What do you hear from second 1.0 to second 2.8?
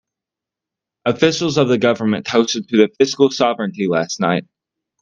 Officials of the government toasted